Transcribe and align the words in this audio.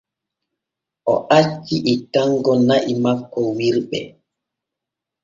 O 1.13 1.15
acci 1.39 1.77
ettango 1.93 2.53
na’i 2.67 2.93
makko 3.03 3.39
wirɓe. 3.55 3.99